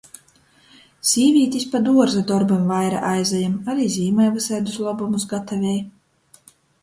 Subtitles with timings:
[1.09, 5.77] Sīvītis pa duorza dorbim vaira aizajam, ari zīmai vysaidus lobumus gatavej.